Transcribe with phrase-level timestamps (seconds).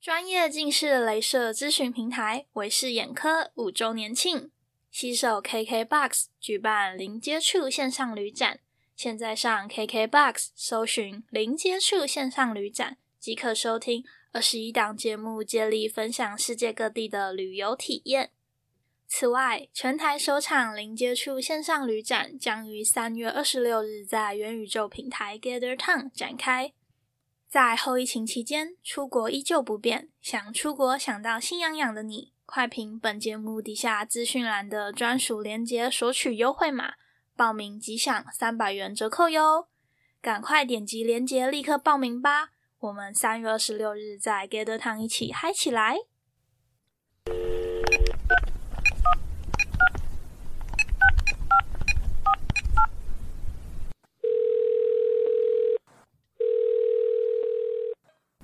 [0.00, 4.48] 专业近视镭射咨询平台维视眼科五周年庆，
[4.90, 8.60] 携手 KKBOX 举办零接触线上旅展。
[8.96, 14.02] 现在上 KKBOX 搜寻“零接触线上旅展”，即可收听
[14.32, 18.30] 二十一档节目，接力分享世界各地的旅游体验。
[19.06, 26.72] 此外，全台首场零接触线上旅展将于三月二十六日在元宇宙平台 Gather Town 展开。
[27.50, 30.08] 在后疫情期间，出国依旧不变。
[30.22, 36.94] 想出国想到心痒痒的你，快凭本节目底下资讯栏的专属链接索取优惠码，
[37.34, 39.66] 报名即享三百元折扣哟！
[40.22, 42.50] 赶快点击链接立刻报名吧！
[42.78, 45.96] 我们三月二十六日在 Gather Town 一起嗨起来！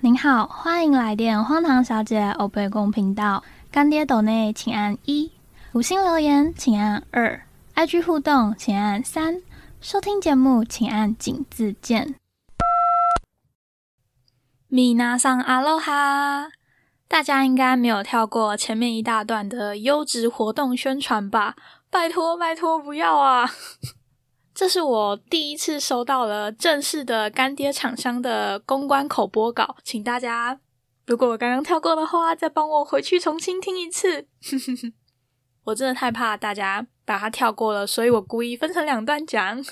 [0.06, 3.42] 您好，欢迎来电荒唐小姐欧贝公频道。
[3.72, 5.32] 干爹斗内请按一，
[5.72, 7.42] 五星留言请按二
[7.74, 9.42] ，IG 互动请按三，
[9.80, 12.14] 收听节目请按井字键。
[14.68, 16.52] 米娜桑阿罗哈，
[17.08, 21.56] 大家应该没有跳过前面一大段的优质活动宣传吧？
[21.90, 23.50] 拜托拜托，不要啊！
[24.56, 30.58] 这是我第一次收到了正式的干爹厂商的公关口播稿，请大家
[31.04, 34.26] 如果我刚刚跳过的话，再帮我回去重新听一次。
[35.64, 39.62] 我真的太怕大家把它跳过了，所以我故意分成两段讲。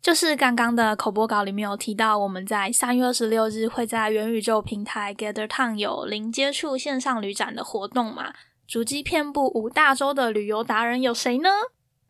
[0.00, 8.32] 就是刚刚的口播稿里面有提到，我们在三月二十六日会在元宇宙平台 Gather Town 有零接触线上旅展的活动嘛？
[8.66, 11.50] 足迹遍布五大洲的旅游达人有谁呢？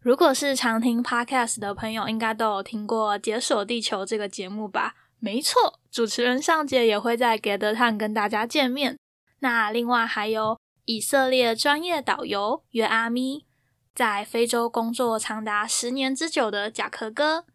[0.05, 4.95] 如果是常听 podcast 的朋友，应该都有听过《解锁地球》这个节目吧？
[5.19, 8.99] 没错，主持人上节也会在 Gather Town 跟大家见面。
[9.39, 13.47] 那另外还有以色列专业导游约阿咪，
[13.95, 17.47] 在非洲工作长达十年之久的甲壳哥，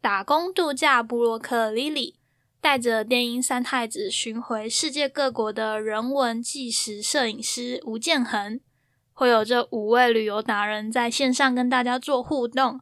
[0.00, 2.14] 打工度假布洛克 Lily，
[2.62, 8.58] 带着电音三太子巡回世界各国的人文纪实摄影师吴建恒。
[9.20, 12.80] 会有这五位旅游达人在线上跟大家做互动，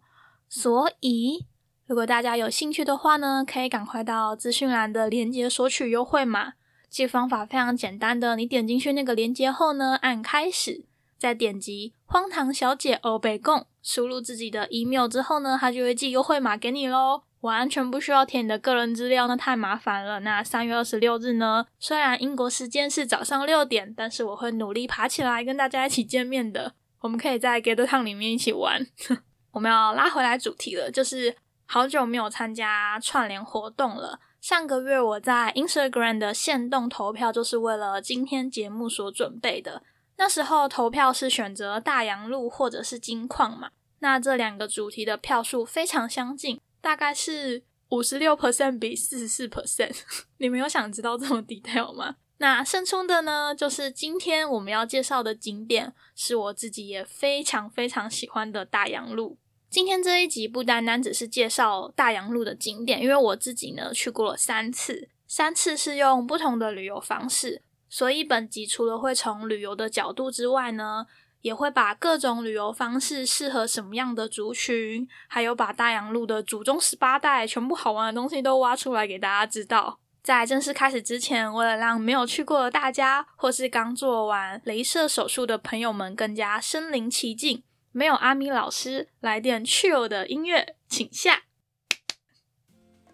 [0.49, 1.47] 所以
[1.84, 6.53] 如果大家有兴趣的话呢，可以赶快到资讯栏的链接索取优惠码。
[6.88, 10.84] 这方法非常简单的，你点进去那个链接后呢，按开始，
[11.19, 17.22] 再点击荒唐小姐欧北贡，输入自己的 email 之后呢，它就会寄优惠码给你喽。
[17.41, 20.21] 完全不需要填你的个人资料，那太麻烦了。
[20.21, 21.66] 那三月二十六日呢？
[21.78, 26.75] 虽然英国时间是早上六点，但是我会努力爬起来跟大家一起见面的。
[27.00, 28.84] 我们可以在 gate town 里面一起玩。
[29.53, 34.19] 我们要拉回来主题了，就是好久没有参加串联活动了。
[34.41, 39.82] 上个月我在 Instagram 的限动投票，就是为了今天节目所准备的。
[40.16, 43.71] 那时候投票是选择大洋路或者是金矿嘛？
[44.00, 46.60] 那这两个主题的票数非常相近。
[46.88, 49.94] 大概是五十六 percent 比四十四 percent，
[50.38, 52.16] 你们有想知道这么 detail 吗？
[52.38, 59.37] 那胜出的呢，就是今天我们要介绍的景点，是我自己也非常非常喜欢的大洋路。
[59.69, 67.60] 今天这一集不单单只是介绍大洋路的景点，因为我自己呢去过了三次，三次是用不同的旅游方式，
[67.91, 71.04] 所以本集除了会从旅游的角度之外呢。
[71.41, 80.00] 也会把各种旅游方式适合什么样的族群，还有把大洋路的祖宗十八代全部好玩的东西都挖出来给大家知道。
[80.22, 87.62] 在正式开始之前，为了让没有去过的大家，或是刚做完镭射手术的朋友们更加身临其境，
[87.93, 91.44] 没有阿咪老师来点 chill 的音乐，请下。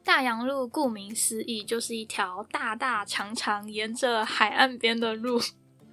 [0.02, 5.40] 大洋路顾名思义，就是一条大大长长沿着海岸边的路。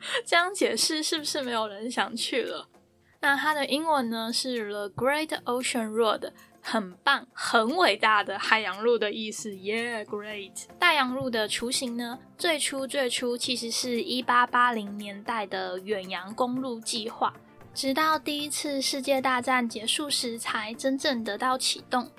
[0.26, 2.68] 这样解释是不是没有人想去了？
[3.20, 9.52] 那它的英文呢是 The Great Ocean Road，很棒、很伟大的海洋路的意思。
[9.52, 10.66] Yeah，great。
[10.80, 17.32] 大洋路的雏形呢，最初最初其实是一八八零年代的远洋公路计划，
[17.76, 22.09] 直到第一次世界大战结束时才真正得到启动。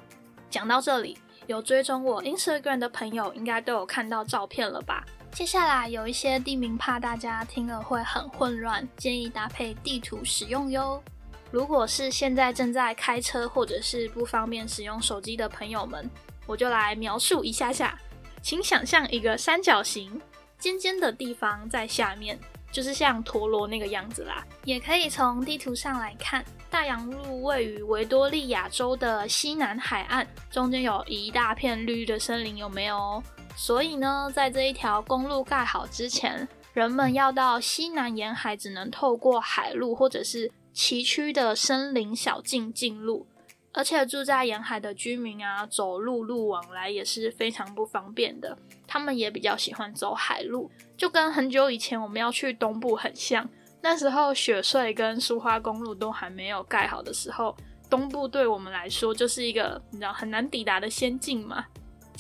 [0.48, 1.18] 讲到这里，
[1.48, 5.04] 有追踪我 Instagram 的朋友应该都有看到照片了吧？
[5.32, 11.02] 接下来有一些地名，怕大家听了会很混乱，建议搭配地图使用哟。
[11.50, 16.08] 如果是现在正在开车或者是不方便使用手机的朋友们，
[16.46, 17.98] 我就来描述一下下。
[18.42, 20.20] 请想象一个三角形，
[20.58, 22.38] 尖尖的地方在下面，
[22.70, 24.44] 就是像陀螺那个样子啦。
[24.64, 33.22] 也可以从地图上来看，大洋路位于维多利亚州的西南海岸，中间有一大片绿的森林，有没有？
[33.56, 43.26] 所以呢，在这一条公路盖好之前，人们要到西南沿海，只能透过海路或者是崎岖的森林小径进入。
[43.74, 48.58] 而且住在沿海的居民啊，走陆路往来也是非常不方便的。
[48.86, 53.48] 他们也比较喜欢走海路，就跟很久以前我们要去东部很像。
[53.80, 57.56] 那时候雪隧跟苏花公路都还没有盖好的时候，
[57.88, 61.64] 东部对我们来说就是一个你知道很难抵达的仙境嘛。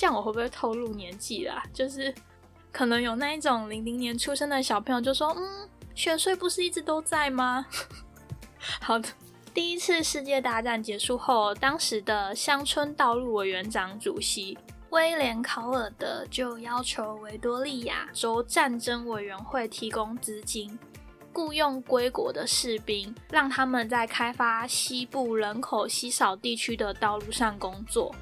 [0.02, 1.62] 这样我会不会透露年纪啦？
[1.72, 2.12] 就是
[2.72, 7.64] 可能有那一种零零年出生的小朋友就说：“嗯，雪隧不是一直都在吗？”
[8.82, 9.08] 好的。
[9.54, 14.58] 第一次世界大战结束后，当时的乡村道路委员长主席
[14.90, 20.76] 威廉考尔德就要求维多利亚州战争委员会提供资金，
[21.32, 28.12] 雇佣归国的士兵，让他们在开发西部人口稀少地区的道路上工作。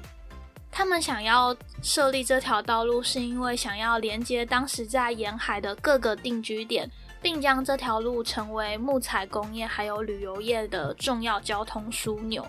[0.71, 6.89] 他们想要设立这条道路，是因为想要连接当时在沿海的各个定居点。
[7.21, 12.43] 并将这条路成为木材工业还有旅游业的重要交通枢纽。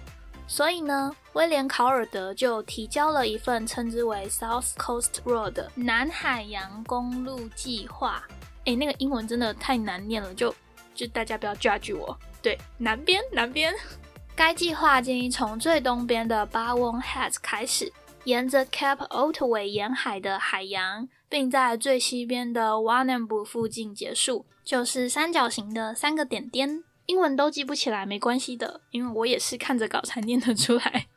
[0.47, 8.23] 所以呢，威廉考尔德就提交了一份称之为 South Coast Road 南海洋公路计划。
[8.65, 10.55] 诶，那个英文真的太难念了，就
[10.95, 12.19] 就大家不要 judge 我。
[12.41, 13.75] 对，南边，南边。
[14.35, 17.93] 该计划建议从最东边的 Barwon Heads 开始，
[18.25, 24.47] 沿着 Cape Otway 沿海的海洋，并在最西边的 Wanambo 附近结束。
[24.65, 31.09] 就是三角形的三个点点，英文都记不起来没关系的，因为我也是看着稿才念得出来。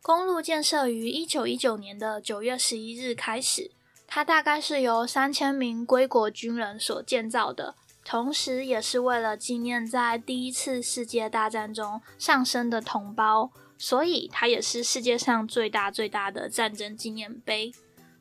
[0.00, 3.70] 公路建设于一九一九年的九月十一日开始，
[4.06, 7.74] 它大概是由三千名归国军人所建造的，
[8.06, 17.72] 同时也是为了纪念在第一次世界大战中丧生的同胞，所以它也是世界上最大最大的战争纪念碑。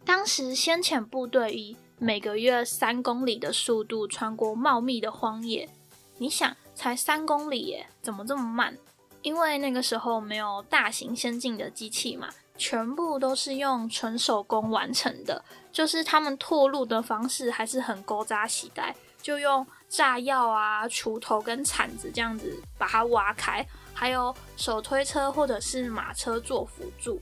[0.06, 5.70] 当时先遣部队以每个月三公里的速度穿过茂密的荒野，
[6.18, 8.78] 你想，才三公里耶，怎么这么慢？
[9.22, 12.28] 因为那个时候没有大型先进的机器嘛，
[12.58, 15.46] 全部都是用纯手工完成的。
[15.72, 27.22] 就是他们拓路的方式还是很勾扎细带，就用炸药啊、锄头跟铲子这样子把它挖开，还有手推车或者是马车做辅助。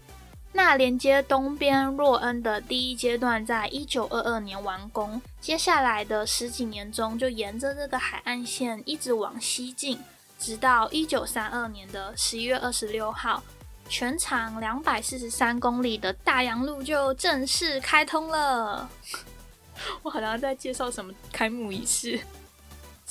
[0.54, 5.22] 那连接东边若恩的第一阶段，在一九二二年完工。
[5.40, 9.98] 接下来的十几年中，就沿着这个海岸线一直往西进，
[10.38, 13.42] 直到一九三二年的十一月二十六号，
[13.88, 18.90] 全长两百四十三公里的大洋路就正式开通了。
[20.04, 22.20] 我好像在介绍什么开幕仪式。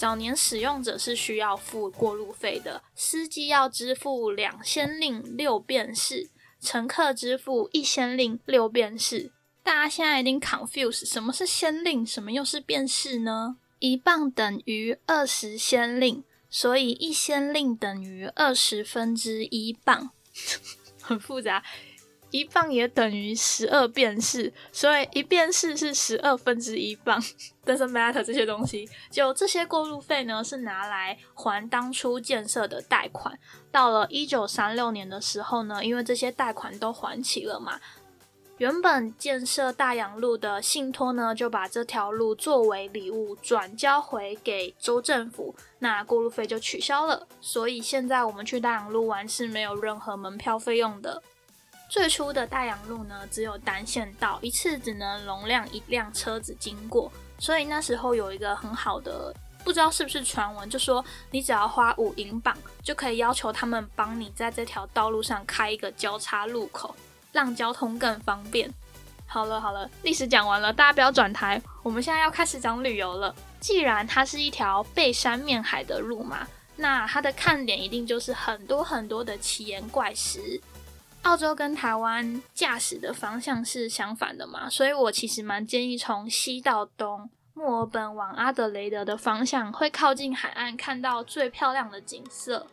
[0.00, 6.31] 早年使用者是需要付过路费的，司机要支付两先令六便士。
[6.58, 9.31] 乘客支付一先令六便士，
[9.62, 13.58] 大家现在已经 confuse，什么是先令，什么又是便士呢？
[13.79, 20.12] 一磅等于二十先令，所以一先令等于二十分之一磅，
[21.02, 21.62] 很复杂。
[22.31, 27.21] 一磅也等于十二便士，所以一便士是十二分之一磅。
[27.67, 33.38] Doesn't matter 这些东西，就这些过路费呢，是拿来还当初建设的贷款。
[33.71, 37.81] 到了一九三六年的时候呢，因为这些贷款都还齐了嘛，
[38.59, 47.26] 原本建设大洋路的信托呢，就把这条路作为礼物转交回给州政府，那过路费就取消了。
[47.40, 51.23] 所以现在我们去大洋路玩是没有任何门票费用的。
[51.90, 66.94] 最初的大洋路呢，只有单线道，一次只能容量一辆车子经过，所以那时候有一个很好的，不知道是不是传闻，就说你只要花五英镑，就可以要求他们帮你在这条道路上开一个交叉路口，
[67.32, 68.73] 让交通更方便。
[69.26, 73.35] 好了好了，历史讲完了，大家不要转台，我们现在要开始讲旅游了。
[73.59, 80.61] 既然它是一条背山面海的路嘛，那它的看点一定就是很多很多的奇岩怪石。
[81.23, 92.67] 澳洲跟台湾驾驶的方向是相反的嘛，所以我其实蛮建议从西到东，墨尔本往阿德雷德的方向，会靠近海岸，看到最漂亮的景色。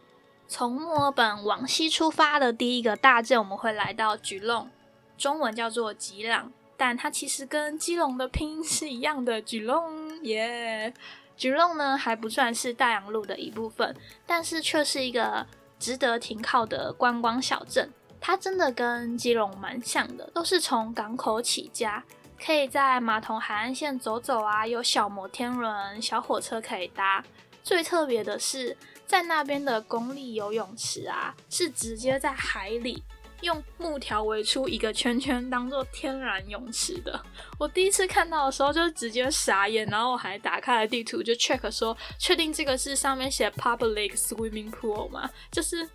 [0.48, 4.70] 从墨尔本往西出发的第一个大镇，我们会来到吉隆，
[5.18, 10.94] 中文叫做吉朗，但它其实跟基隆的拼音是一样的，吉隆耶。
[11.36, 15.46] 吉隆呢还不算是大洋路的一部分，但是却是一个
[15.77, 17.92] 值得停靠的观光小镇。
[18.19, 22.03] 它真的跟基隆蛮像的，都是从港口起家，
[22.43, 27.24] 可以在码头海岸线走走啊，有小摩天轮、小火车可以搭。
[27.63, 33.03] 最特别的是，在那边的公立游泳池啊，是直接在海里，
[33.41, 37.19] 用木条围出一个圈圈，当做天然泳池的。
[37.59, 45.29] 我第一次看到的时候，就直接傻眼，然后我还打开了地图，就 check 说，确定这个是上面写 public swimming pool 吗？
[45.51, 45.88] 就是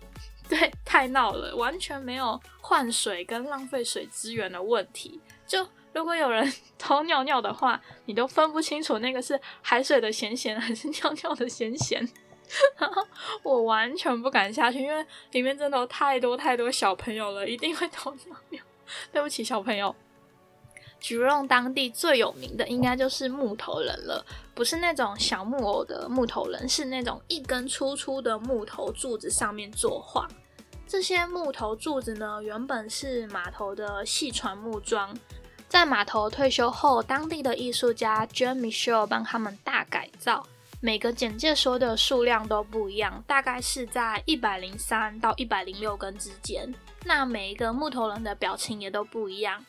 [0.53, 5.19] 对， 太闹了，完全没有换水跟浪费水资源的问题。
[5.47, 12.07] 就如果有人偷尿尿的话，你都分不清楚那个是海水的咸咸还是尿尿的咸咸。
[13.41, 18.63] 我完全不敢下去，因为里面真的有太多太多小朋友了，一定会偷尿尿。
[19.11, 19.95] 对不起，小朋友。
[20.99, 30.27] 菊龙当地最有名的应该就是木头人了，不是那种小木偶的木头人，是那种一根粗粗的木头柱子上面作画。
[30.93, 35.11] 这些木头柱子呢，原本是码头的细船木桩，
[35.67, 40.45] 在码头退休后，当地的艺术家 Jean Michel 帮他们大改造。
[40.81, 46.71] 每个简介说的数量都不一样，大概是在一百零三到一百零六根之间。
[47.03, 49.65] 那每一个木头人的表情也都不一样，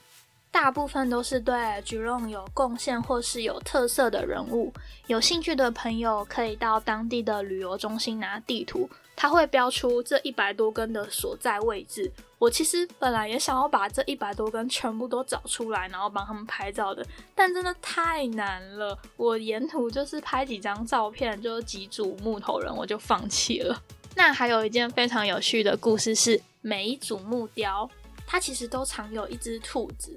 [0.54, 4.73] 大部分都是对 j e r o m e 有贡献或是有特色的人物。
[5.08, 8.88] 有兴趣的朋友可以到当地的旅游中心拿地图。
[9.16, 12.08] 它会标出这一百多根的所在位置。
[12.38, 18.96] 我其实本来也想要把这一百多根全部都找出来，然后帮他们拍照的，但真的太难了。
[19.16, 23.82] 我沿途就是拍几张照片，就几组木头人，我就放弃了。
[24.14, 27.90] 那还有一件非常有趣的故事是，每一组木雕
[28.25, 30.16] 它其实都藏有一只兔子，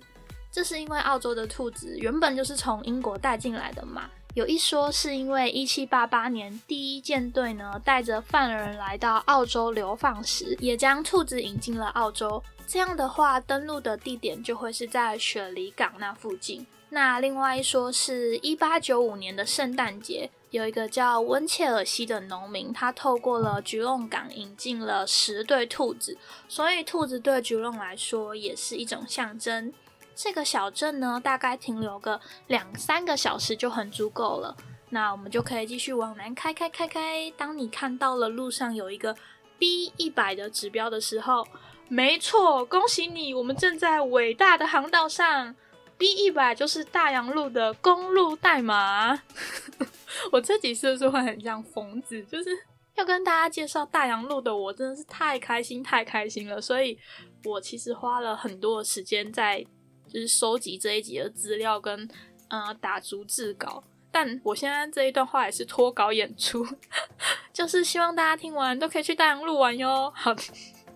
[0.57, 4.09] 这是因为澳洲的兔子原本就是从英国带进来的嘛。
[4.33, 12.43] 有一说是因为一七八八年第一舰队呢带着犯人来到澳洲流放时，也将兔子引进了澳洲。
[12.65, 16.65] 这样的话，登陆的地点就会是在雪梨港那附近。
[16.89, 29.71] 那另外一说是一八九五年的圣诞节，有一个叫温切尔西的农民，他透过了橘龙港引进了十对兔子，所以兔子对橘龙来说也是一种象征。
[30.19, 34.57] 这个小镇呢，大概停留个两三个小时就很足够了。
[34.89, 37.31] 那我们就可以继续往南开开开开。
[37.37, 39.15] 当你看到了路上有一个
[39.59, 41.47] B 一百的指标的时候，
[41.87, 45.55] 没错，恭喜你，我们正在伟大的航道上。
[45.99, 49.21] B 一百就是大洋路的公路代码。
[50.33, 52.49] 我这几次是会很像疯子，就是
[52.95, 56.59] 要跟大家介绍大洋路的，我真的是太开心太开心了。
[56.59, 56.97] 所以
[57.45, 59.63] 我其实花了很多时间在。
[60.07, 62.07] 就是收集这一集的资料跟
[62.47, 66.65] 呃打逐字稿，但我现在这一段话也是脱稿演出，
[67.51, 70.11] 就是希望大家听完都可以去大洋路玩哟。
[70.15, 70.33] 好，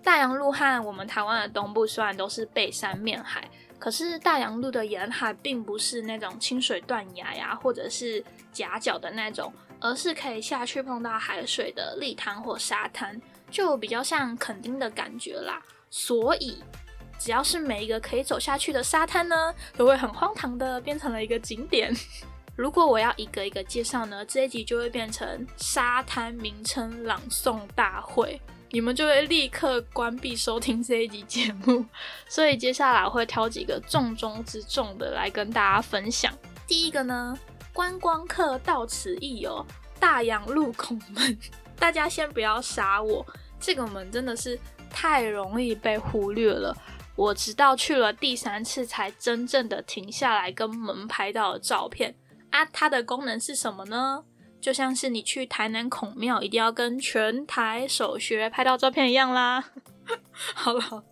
[0.01, 15.62] 大洋路和我们台湾的东部虽然都是背山面海，可是大洋路的沿海并不是那种清水断崖呀，或者是夹角的那种，而是可以下去碰到海水的砾滩或沙滩，就比较像垦丁的感觉啦。
[15.89, 16.63] 所以。
[17.24, 21.96] 只要是每一个可以走下去的沙滩呢，都会很荒唐的变成了一个景点。
[22.58, 31.86] 如果我要一个一个介绍呢，这一集就会变成沙滩名称朗诵大会，你们就会立刻关闭收听这一集节目。
[32.28, 36.34] 所以接下来我会挑几个重中之重的来跟大家分享。
[36.66, 37.38] 第一个呢，
[37.72, 39.63] 观光客到此一游，
[40.00, 41.38] 大洋路孔门。
[41.78, 43.24] 大家先不要杀我，
[43.60, 44.60] 这个门真的是
[44.90, 46.75] 太容易被忽略了。
[47.22, 52.16] 我直到去了第三次，才真正的停下来跟门拍到了照片
[52.50, 52.66] 啊！
[52.74, 54.24] 它的功能是什么呢？
[54.60, 59.63] 就像是你去台南孔庙，一定要跟全台首学拍到照片一样啦。
[60.56, 61.04] 好了，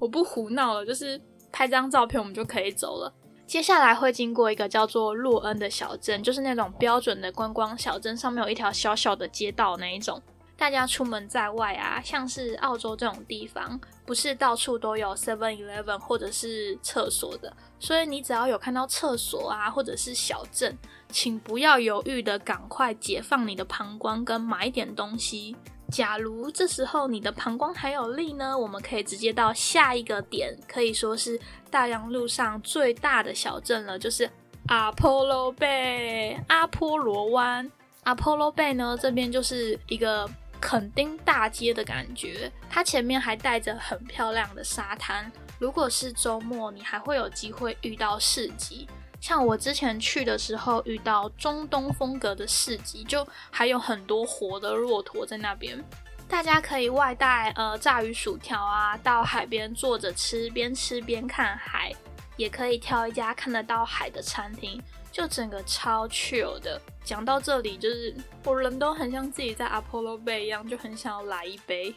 [0.00, 1.20] 我不胡闹了，就是
[1.52, 3.14] 拍张照片，我们就可以走了。
[3.46, 10.20] 接下来会经过一个叫做洛恩的小镇，就是那种标准的观光小镇，上面有一条小小的街道那一种。
[10.62, 20.78] 大家出门在外啊，像是澳洲这种地方，不是到处都有 Seven Eleven 或者是厕所的，所以你只要有看到厕所啊，或者是小镇，
[21.08, 25.56] 请不要犹豫的赶快解放你的膀胱，跟买点东西。
[25.90, 31.36] 假如这时候你的膀胱还有力呢，我们可以直接到下一个点，可以说是
[31.72, 34.30] 大洋路上最大的小镇了，就是
[34.68, 37.68] Apollo Bay 阿波罗湾。
[38.04, 40.30] Apollo Bay 呢，这边就是一个。
[40.62, 45.30] 垦丁大街的感觉，它前面还带着很漂亮的沙滩。
[45.58, 48.88] 如果是周末，你还会有机会遇到市集。
[49.20, 55.84] 像我之前去的时候，遇到中东风格的市集，就还有很多活的骆驼在那边。
[56.28, 61.92] 大家可以外带呃炸鱼薯条啊，到海边坐着吃，边吃边看海。
[62.36, 64.80] 也可以挑一家看得到海的餐厅。
[65.10, 71.94] 就整个超 chill 的，讲到这里，就是我人都很像自己在阿波罗贝一样，就很想要来一杯。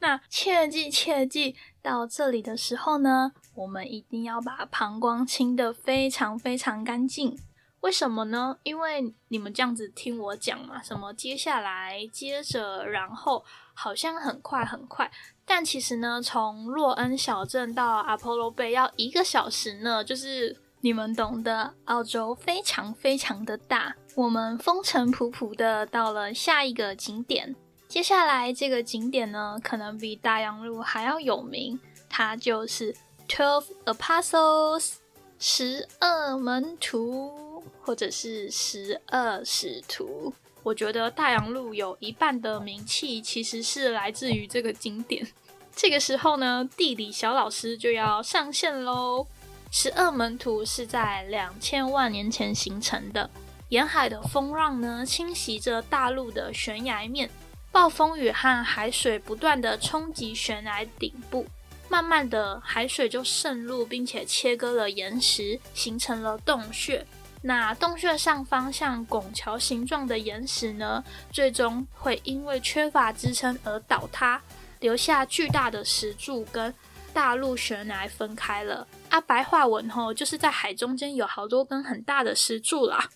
[0.00, 7.36] 那切记切记，到这里的时候呢，我们一定要把膀胱清得非常非常干净。
[7.80, 8.56] 为什么呢？
[8.62, 13.44] 因为你们这样子听我讲嘛，什么接下来、接着、然后，
[13.74, 15.10] 好像很快很快，
[15.44, 23.94] 但其实呢，从洛恩小镇到阿波罗贝要一个小时呢，就是你们懂的，澳洲非常非常的大。
[24.16, 27.56] 我们风尘仆仆的到了下一个景点。
[27.88, 31.78] 接下来这个景点呢，可能比大洋路还要有名，
[32.08, 32.94] 它就是
[33.28, 34.94] Twelve Apostles
[35.38, 40.32] 十二门徒，或者是十二使徒。
[40.62, 45.26] 我觉得大洋路有一半的名气其实是来自于这个景点。
[45.74, 49.26] 这个时候呢，地理小老师就要上线喽。
[49.72, 53.28] 十二门徒是在两千万年前形成的，
[53.70, 57.30] 沿海的风浪呢侵袭着大陆的悬崖面。
[57.72, 61.44] 暴风雨和海水不断的冲击悬崖顶部，
[61.88, 67.04] 慢慢的海水就渗入，并且切割了岩石，形成了洞穴。
[67.42, 71.02] 那洞穴上方像拱桥形状的岩石呢，
[71.32, 74.40] 最终会因为缺乏支撑而倒塌，
[74.78, 76.72] 留下巨大的石柱跟
[77.12, 78.86] 大陆悬崖分开了。
[79.14, 83.08] 啊，白话文吼，就是在海中间有好多根很大的石柱啦。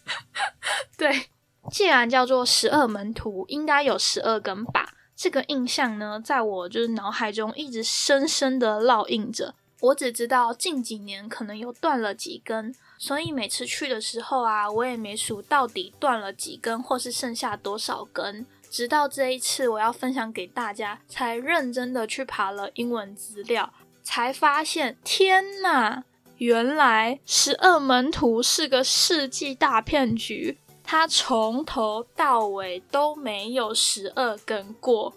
[0.97, 1.31] 对。
[1.73, 4.95] 既然叫做十二门徒，应该有十二根吧？
[5.17, 9.57] 这个印象呢，在我就是脑海中一直深深的烙印着。
[9.81, 18.47] 我只知道近几年可能有断了几根，所以每次去的时候啊，我也没数到底断了几根，或是剩下多少根。
[18.71, 23.75] 直到这一次我要分享给大家，才认真的去爬了英文资料，
[24.09, 26.03] 才发现，天呐，
[26.39, 30.59] 原来十二门徒是个世纪大骗局。
[30.83, 35.13] 他从头到尾都没有十二根过，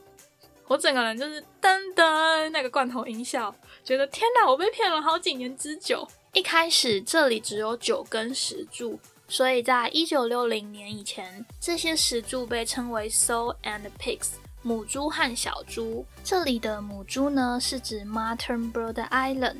[0.67, 6.05] 我整个人就是噔噔那个罐头音效，觉得天哪，我被骗了好几年之久。
[6.33, 14.31] 一开始这里只有九根石柱，所以在一九六零年以前，这些石柱被称为 Soul and Pigs
[14.61, 16.05] 母猪和小猪。
[16.23, 19.57] 这里的母猪呢，是指 Martin Bird Island。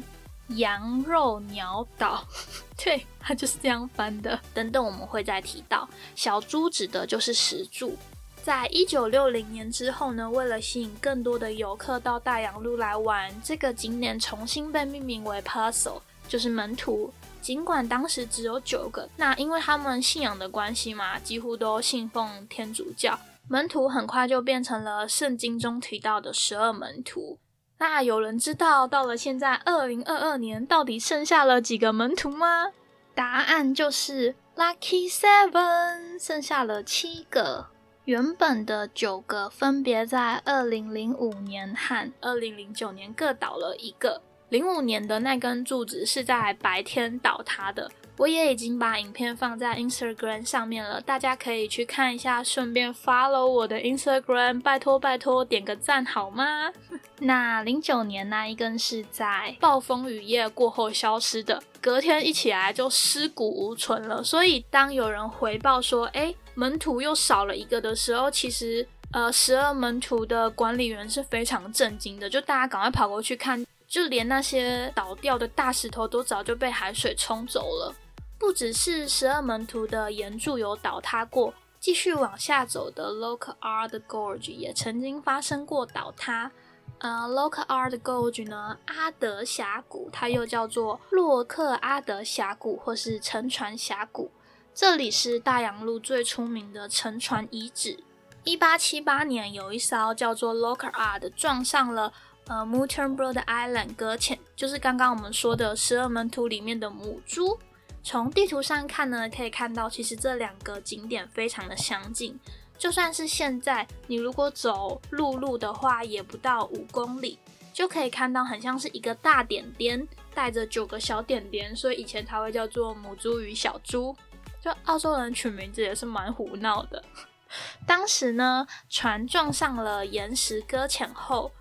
[0.57, 2.27] 羊肉鸟岛，
[2.75, 4.37] 对，它就是这样翻的。
[4.53, 5.87] 等等，我们会再提到。
[6.13, 7.97] 小猪指的就是石柱。
[8.43, 17.13] 在一九六零年之后呢，为了吸引更多的游客到大洋路来玩，这个景点重新被命名为 Puzzle，就是门徒。
[17.41, 23.17] 尽管当时只有九个，那因为他们信仰的关系嘛，几乎都信奉天主教，
[23.51, 27.37] 门徒很快就变成了圣经中提到的十二门徒。
[27.79, 32.71] 那有人知道到了现在二零二二年到底剩下了几个门徒吗？
[33.13, 37.67] 答案就是 Lucky Seven，剩下了七个。
[38.05, 44.21] 原本的九个分别在二零零五年和二零零九年各倒了一个。
[44.47, 47.91] 零五年的那根柱子是在白天倒塌的。
[48.21, 56.71] 我也已经把影片放在 Instagram 上面了，大家可以去看一下，顺便 follow 我的 Instagram，拜托拜托点个赞好吗？
[57.21, 64.23] 那零九年那一根是在暴风雨夜过后消失的，隔天一起来就尸骨无存了。
[64.23, 77.95] 所以当有人回报说，哎，门徒又少了一个的时候，其实呃，十二门徒的管理员是非常震惊的，就大家赶快跑过去看，就连那些倒掉的大石头都早就被海水冲走了。
[78.41, 86.51] 不只是十二门徒的岩柱有倒塌过，继续往下走的 Lockhart Gorge 也曾经发生过倒塌。
[86.97, 94.31] 呃，Lockhart Gorge 呢，阿德峡谷，它又叫做洛克阿德峡谷或是沉船峡谷。
[94.73, 98.03] 这里是大洋路最出名的沉船遗址。
[98.43, 102.11] 一八七八年，有一艘叫做 Lockhart 撞上了
[102.47, 107.59] 呃 m u t t e r b r o d Island 搁浅，就是刚刚我们说的十二门徒里面的母猪。
[108.03, 112.39] 从地图上看呢，可以看到其实这两个景点非常的相近。
[112.77, 117.37] 就算是现在，你如果走陆路的话，也不到五公里，
[117.71, 124.15] 就可以看到很像是一个大点点带着九个小点点，所以以前它会叫做母猪与小猪。
[124.59, 127.03] 就澳洲人取名字也是蛮胡闹的。
[127.85, 131.51] 当时呢，船撞上了岩石搁浅后，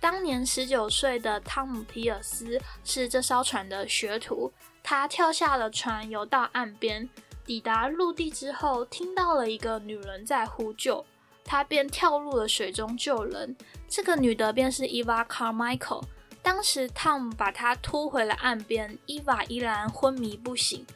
[0.00, 4.52] 当年十九岁的汤姆皮尔斯是这艘船的学徒。
[4.88, 7.10] 他跳下了船，游到岸边，
[7.44, 11.04] 抵达陆地之后，听到了一个女人在呼救，
[11.44, 13.56] 他便跳入了水中救人。
[13.88, 16.04] 这个女的便是 Eva Carmichael。
[16.40, 20.86] 当时 Tom 把她拖回了岸边，Eva 依然昏迷不醒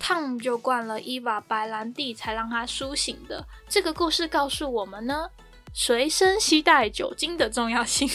[0.00, 3.46] ，Tom 就灌了 Eva 白兰地，才让她苏醒的。
[3.68, 5.28] 这个故事告诉我们呢，
[5.74, 8.08] 随身携带酒精的重要性。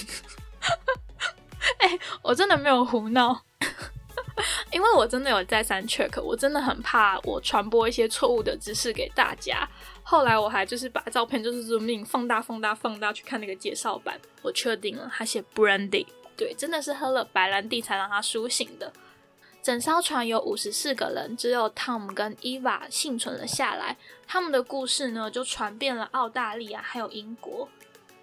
[1.78, 3.44] 哎，我真的没有胡闹，
[4.72, 9.68] 因为我真的有再三 check，我真的很怕我传播一些错误的知识给大家。
[10.04, 18.92] 后来我还就是把照片就是 zoom in 放大、放大、放大去看那个介绍版，我确定了，他写 brandy，对，真的是喝了白兰地才让他苏醒的。
[19.62, 23.96] 整艘船有五十四个人，只有 Tom 跟 Eva 幸存了下来。
[24.28, 27.70] 他们的故事呢，就传遍了澳大利亚还有英国，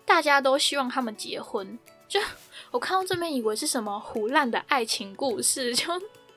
[0.05, 1.79] 大家都希望他们结婚。
[2.09, 2.19] 就
[2.71, 5.87] 我看到这边，以为是什么胡乱的爱情故事，就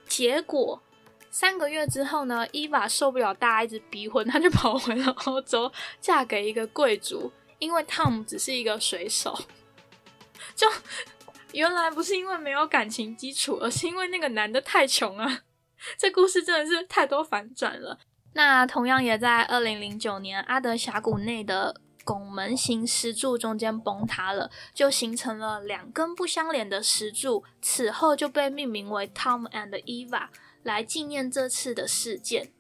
[0.08, 0.82] 结果
[1.30, 9.38] 三个月之后呢，Eva 受不了大家一直逼婚，她就跑回了欧洲，嫁给一个贵族，因为 Tom 只是一个水手，
[10.56, 10.68] 就。
[11.54, 15.42] 原来不是因为没有感情基础，而是因为那个男的太穷啊！
[15.98, 18.00] 这故事真的是太多反转了。
[18.36, 30.28] 那同样也在二零零九年，阿德峡谷内的拱门型石柱中间崩塌了，就形成了两根不相连的石柱，此后就被命名为 Tom and Eva，
[30.64, 32.52] 来纪念这次的事件。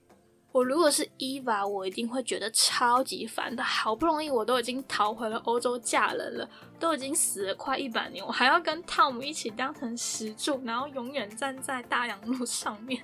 [0.53, 3.63] 我如果是 Eva，，我一定会觉得超级烦的。
[3.63, 13.01] 好不容易我都已经逃回了欧洲嫁人了，都已经死了快一百年，我还要跟 Tom 一起当成石柱，然后永远站在大洋路上面。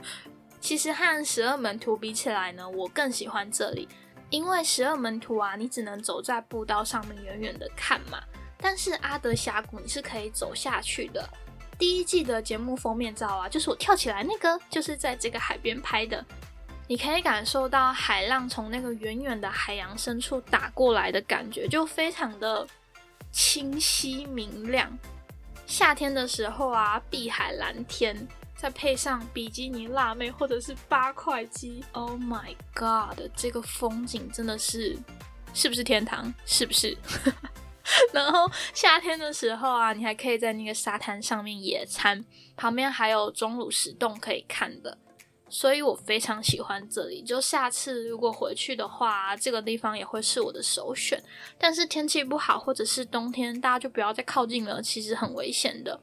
[0.60, 3.88] 其实和十二门徒比起来呢，我更喜欢这里，
[4.34, 8.20] 因为十二门徒啊，你只能走在步道上面远远的看嘛。
[8.58, 11.24] 但是阿德峡谷你是可以走下去的。
[11.78, 16.24] 第一季的节目封面照啊，就是我跳起来那个，就是在这个海边拍的。
[16.88, 22.66] 你可以感受到海浪从那个远远的海洋深处打过来的感觉，就非常的
[23.30, 24.90] 清晰明亮。
[25.64, 28.26] 夏天的时候啊，碧海蓝天，
[28.64, 34.96] 再配上比基尼辣妹或者是八块肌，Oh my God，这个风景真的是
[35.52, 36.32] 是不是天堂？
[36.46, 36.96] 是不是？
[38.10, 42.24] 然后夏天的时候啊，你还可以在那个沙滩上面野餐，
[42.56, 44.96] 旁边还有钟乳石洞可以看的。
[45.50, 51.22] 所以我非常喜欢这里，就下次如果回去的话，这个地方也会是我的首选。
[51.58, 56.00] 但是天气不好或者是冬天，大家就不要再靠近了，其实很危险的。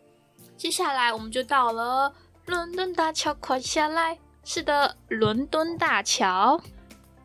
[0.56, 2.14] 接下来我们就到了
[2.46, 4.18] 伦敦大桥，快下来！
[4.44, 6.60] 是的，伦敦大桥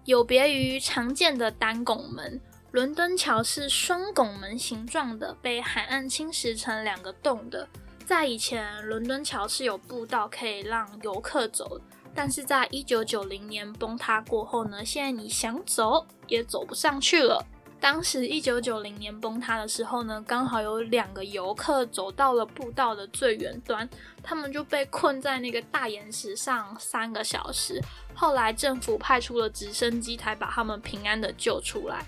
[0.04, 7.66] 有别于常见的单拱门，伦敦桥是双拱门形状的，被海岸侵蚀成两个洞的。
[8.04, 11.80] 在以前，伦敦桥是有步道可以让游客走。
[12.14, 17.44] 但是在一九九零年崩塌过后呢，现在你想走也走不上去了。
[17.80, 23.88] 当时一九九零年崩塌的时候呢，刚好有两个游客走到了步道的最远端，
[24.22, 27.80] 他们就被困在那个大岩石上三个小时。
[28.14, 32.04] 后来政府派出了直升机才把他们平安的救出来。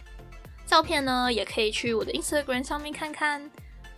[0.66, 3.50] 照片呢，也可以去我的 Instagram 上面看看。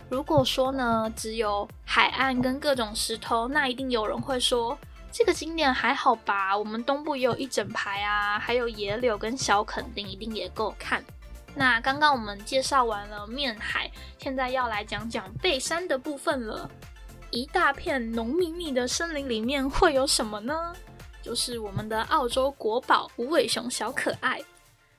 [0.09, 4.77] 如果说呢，只有海岸跟各种石头，那一定有人会说。
[5.13, 6.57] 这个景点还好吧？
[6.57, 11.03] 我们东部也有一整排啊，还有野柳跟小垦丁，一定也够看。
[11.55, 16.69] 那刚刚我们介绍完了面海，现在要来讲讲背山的部分了。
[17.29, 20.73] 一大片浓密密的森林里面会有什么呢？
[21.21, 24.41] 就是我们的澳洲国宝无尾熊小可爱。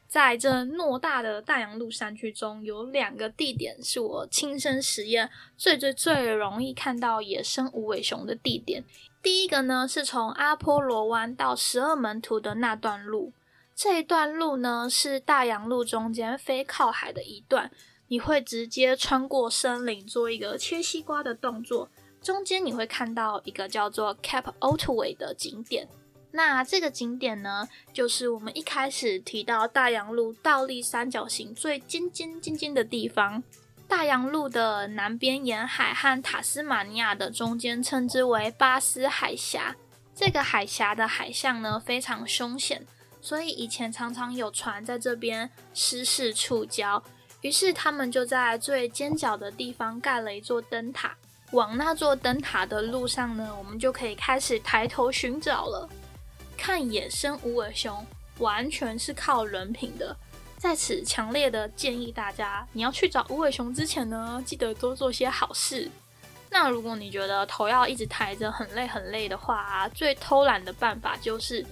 [0.07, 8.85] 在这偌大的大洋路山区中，有两个地点是我亲身实验最最最容易看到野生无尾熊的地点。
[9.23, 13.33] 第一个呢，是从阿波罗湾到十二门徒的那段路。
[13.75, 17.71] 这一段路呢，是大洋路中间非靠海的一段，
[18.09, 21.89] 你会直接穿过森林，做一个切西瓜的动作。
[22.23, 25.89] 中间你会看到一个叫做 Cap Otway 的景点。
[26.31, 33.43] 那这个景点呢，就是我们一开始提到大洋路倒立三角形最尖尖尖尖的地方。
[33.89, 39.77] 大洋路的南边沿海和塔斯马尼亚的中间称之为巴斯海峡。
[40.15, 42.87] 这个海峡的海象呢非常凶险，
[43.23, 47.03] 所以以前常常有船在这边失事触礁。
[47.41, 51.17] 于是他们就在最尖角的地方盖了一座灯塔。
[51.53, 55.89] 往那座灯塔的路上呢，我们就可以开始抬头寻找了。
[56.57, 58.07] 看野生无尾熊，
[58.39, 60.17] 完全是靠人品的。
[60.57, 65.91] 在此强烈的建议大家，你要去找无尾熊之前呢，记得多做些好事。
[66.49, 71.67] 那如果你觉得头要一直抬着很累很累的话，最偷懒的办法就是，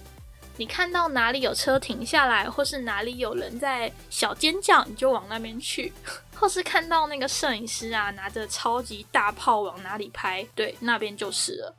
[0.61, 5.91] 你看到哪里有车停下来，或是哪里有人在小尖叫，你就往那边去；
[6.37, 11.75] 或是看到那个摄影师啊拿着超级大炮往哪里拍，对，那边就是了。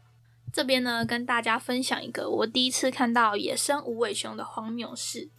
[0.53, 5.31] 这边呢，跟大家分享一个我第一次看到野生无尾熊的荒谬事。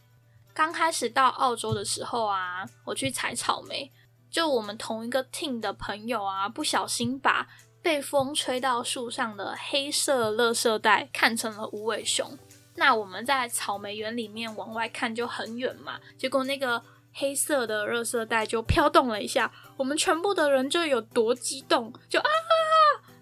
[0.54, 3.92] 刚开始到澳洲的时候啊，我去采草莓，
[4.32, 7.50] 就我们同一个 team 的朋友啊，不小心把
[7.82, 12.40] 被风吹到树上的黑色垃圾袋看成了无尾熊。
[12.76, 16.82] 那我们在草莓园里面往外看就很远嘛，结果那个
[17.14, 22.26] 黑色的热色带就飘动了一下，我们全部的人就有多激动，就啊！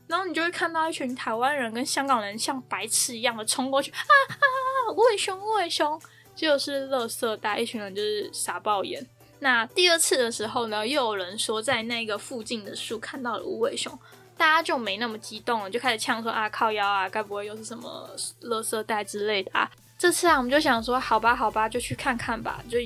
[0.07, 4.91] 然后你就会看到一群台湾人跟香港人像白痴一样的冲过去，啊啊啊！
[4.91, 6.01] 无尾熊，无尾熊！
[6.35, 9.05] 就是热色带，一群人就是傻爆眼。
[9.39, 13.97] 那第二次的时候呢，又有人说在那个附近的树看到了无尾熊，
[14.41, 18.10] 大家就没那么激动了，就开始呛说啊靠腰啊，该不会又是什么
[18.41, 19.69] 垃圾袋之类的啊？
[19.99, 22.80] 这次啊，我们就想说好吧好吧，就去看看吧，就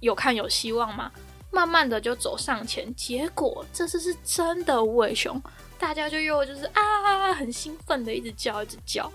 [0.00, 1.12] 有看有希望嘛。
[1.50, 5.38] 慢慢的就走上前，结果这次是真的无尾熊。
[5.78, 9.12] 大家就又就是啊，很兴奋的一直叫，一直叫。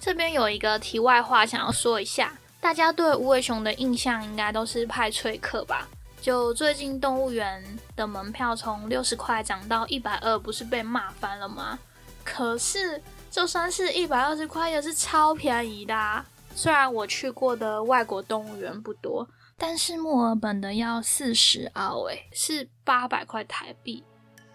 [0.00, 5.86] 这边有一个题外话想要说一下，大家对无尾熊的印象应该都是派翠克吧？
[6.28, 7.64] 就最近动物园
[7.96, 11.78] 的门票从六十块涨到一百二，不是被骂翻了吗？
[12.22, 16.22] 可是就算是一百二十块也是超便宜的。
[16.54, 24.04] 虽然我去过的外国动物园不多，但是墨尔本的要四十澳，诶，是八百块台币。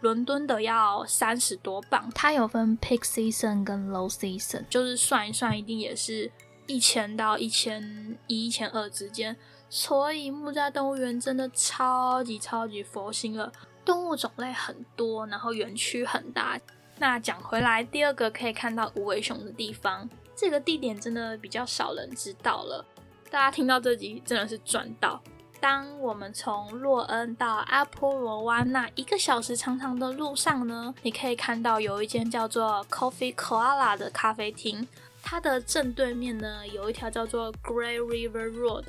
[0.01, 6.31] 伦敦的要三十多磅，它有分 peak season 跟 low season，就是算一算，一定也是
[6.67, 9.35] 一千到一千一、一千二之间。
[9.75, 13.51] 所以木栅动物园真的超级超级佛心了，
[13.83, 16.59] 动物种类很多，然后园区很大。
[16.99, 22.85] 那讲回来，第二个可以看到无尾熊的地方，这个地点真的比较少人知道了。
[23.31, 25.19] 大家听到这集真的是赚到。
[25.59, 34.87] 当我们从洛恩到阿波罗湾那一个小时长长的路上呢，你可以看到有一间叫做 Coffee Koala 的咖啡厅，
[35.23, 38.85] 它的正对面呢有一条叫做 Grey River Road，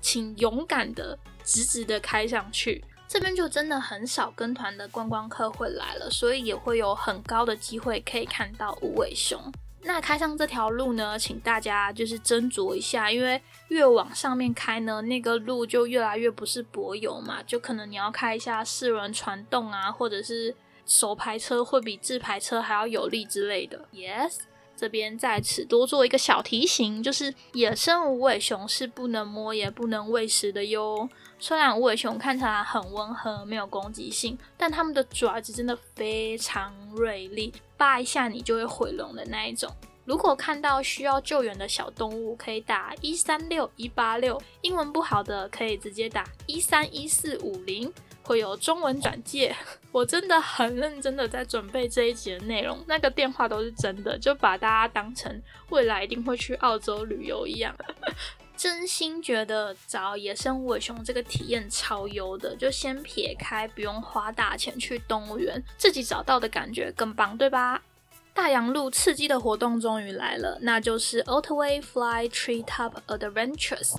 [0.00, 9.40] 请勇敢的直直的开上去，这边就真的很少跟团的观光客会来了，所以也会有很高的机会可以看到无尾熊。
[9.82, 23.88] 那开上这条路呢，请大家就是斟酌一下，因为越往上面开呢，那个路就越来越不是柏油嘛，就可能你要开一下四轮传动啊，或者是手排车会比自排车还要有力之类的。
[23.90, 24.40] Yes，
[24.80, 31.06] 这边在此多做一个小提醒，就是野生无尾熊是不能摸也不能喂食的哟。
[31.38, 39.70] 虽然无尾熊看起来很温和，没有攻击性，但它们的爪子真的非常锐利，扒一下你就会毁容的那一种。
[40.06, 49.54] 如果看到需要救援的小动物，可以打一三六一八六，英文不好的可以直接打一三一四五零，会有中文转介。
[49.92, 57.74] 我真的很认真的在准备这一集的内容，那个电话都是真的，就把大家当成未来一定会去澳洲旅游一样。
[58.56, 67.82] 真心觉得找野生无尾熊这个体验超优的，就先撇开不用花大钱去动物园，自己找到的感觉更棒，对吧？
[68.34, 73.96] 大洋路刺激的活动终于来了，那就是 Otway Fly Tree Top Adventures。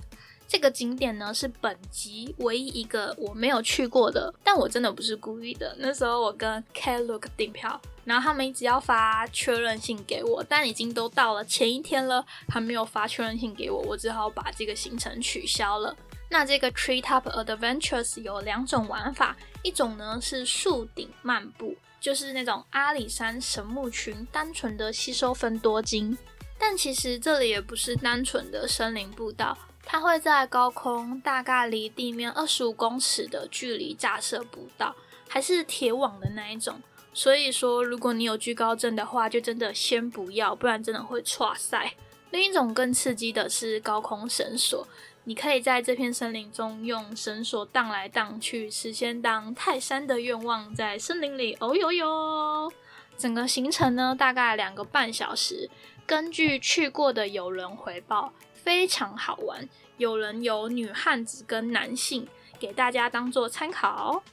[0.51, 5.73] 这个景点呢是本集唯一一个我没有去过的，但我真的不是故意的。
[5.79, 15.95] 那时候我跟 K Look 订票，然后他们一直要发确认信给我，但已经都到了前一天了，还没有发确认信给我，我只好把这个行程取消了。
[16.29, 26.17] 那这个 Tree Top Adventures 有两种玩法，一种呢是树顶漫步，就是那种阿里山神木群单纯的吸收分多精，
[26.59, 29.57] 但其实这里也不是单纯的森林步道。
[29.91, 34.95] 它会在高空，大概离地面二十五公尺的距离架设步道，
[35.27, 36.81] 还是铁网的那一种。
[37.13, 41.93] 所以说，如果你有惧高症的话，就真的先不要，不然真的会错赛。
[42.29, 44.87] 另一种更刺激的是高空绳索，
[45.25, 52.71] 你可以在这片森林中用绳索荡来荡去，实现当泰山的愿望，在森林里哦呦呦。
[53.17, 55.69] 整个行程呢，大概两个半小时。
[56.07, 58.31] 根据去过的友人回报。
[58.63, 59.67] 非常好玩，
[60.01, 62.27] 有人有女汉子跟男性，
[62.59, 64.23] 给大家当做参考。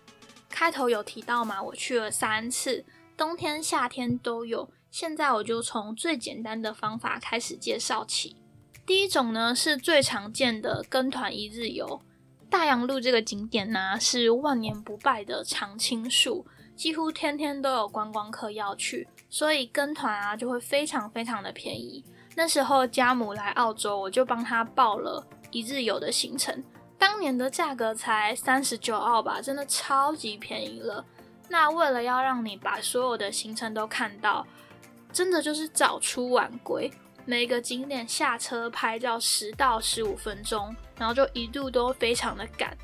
[0.48, 2.86] 开头有提到嘛，我去了三次，
[3.18, 4.70] 冬天夏天都有。
[4.90, 8.36] 现在我就从最简单的方法开始介绍起。
[8.86, 12.00] 第一种呢，是最常见的跟团一日游。
[12.48, 22.02] 大洋路这个景点呢，是万年不败的常青树，几乎天天都有观光客要去，所以跟团啊就会非常非常的便宜。
[22.36, 26.62] 那时候家母来澳洲，我就帮他报了一日游的行程。
[26.98, 31.04] 当年的价格才三十九澳吧，真的超级便宜了。
[31.48, 34.46] 那为了要让你把所有的行程都看到，
[35.12, 36.90] 真的就是早出晚归，
[37.24, 42.76] 每个景点下车拍照十到十五分钟，然后就一路都非常的赶。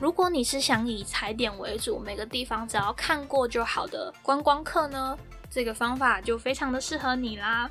[0.00, 5.18] 如果你是想以踩点为主，每个地方只要看过就好的观光客呢，
[5.50, 7.68] 这个方法就非常的适合你啦。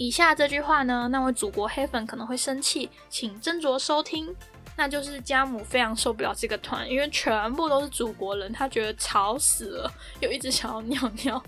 [0.00, 4.34] 以下这句话呢，那位祖国黑粉可能会生气，请斟酌收听。
[4.74, 11.42] 那就是家母非常受不了这个团，因为全部都是祖国人，他觉得吵死了，又一直想要尿尿。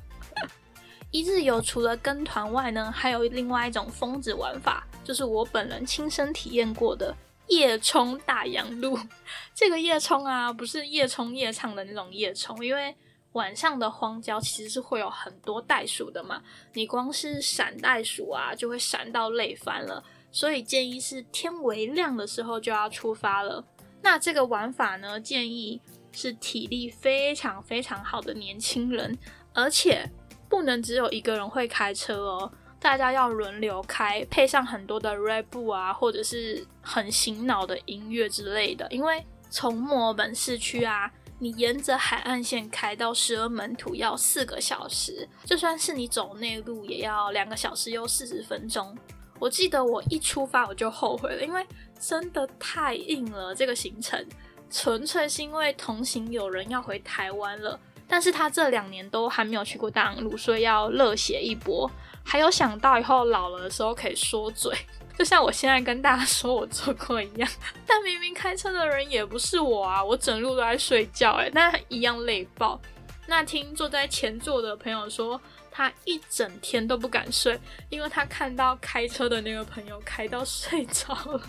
[1.10, 8.98] 一日游除了跟团外呢，还有另外一种疯子玩法，就是我本人亲身体验过的夜冲大洋路。
[9.56, 12.94] 这个夜冲啊，不是夜冲夜唱的那种夜冲，因为
[13.32, 16.42] 晚上的荒郊其实是会有很多袋鼠的嘛，
[16.72, 20.02] 你光是闪袋鼠啊，就会闪到累翻了。
[20.30, 23.64] 所以建议是天微亮的时候就要出发了。
[24.02, 29.18] 那这个玩法呢，建议是体力非常非常好的年轻人，
[29.52, 30.10] 而且。
[30.48, 38.86] 不能只有一个人会开车哦，大家要轮流开，配上很多的 Red Bull 啊，或者是很醒脑的音乐之类的。
[38.90, 41.10] 因为从墨尔本市区啊，
[41.42, 48.96] 你沿着海岸线开到十二门土要四个小时，就算是你走内陆也要两个小时又四十分钟。
[49.40, 51.66] 我记得我一出发我就后悔了，因为
[51.98, 53.52] 真的太硬了。
[53.52, 54.24] 这个行程
[54.70, 57.76] 纯粹是因为同行有人要回台湾了。
[58.06, 61.90] 但是他这两年都还没有去过大陆，所以要热血一波。
[62.22, 64.72] 还有想到以后老了的时候可以说嘴，
[65.18, 67.48] 就像我现在跟大家说我做过一样。
[67.86, 72.80] 但明明开车的人也不是我啊，我整路都在睡觉，诶，那一样累爆。
[73.26, 81.40] 那听坐在前座的朋友说，他一整天都不敢睡，因为他看到开车的那个朋友开到睡着了。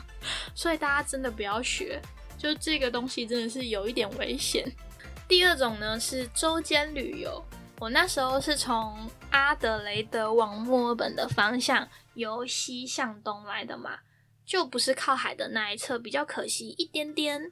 [0.54, 2.00] 所以大家真的不要学，
[2.38, 4.72] 就这个东西真的是有一点危险。
[5.28, 7.44] 第二种呢是周间旅游，
[7.80, 14.00] 我那时候是从阿德雷德往墨尔本的方向由西向东来的嘛，
[14.46, 17.52] 就不是靠海的那一侧，比较可惜一点点。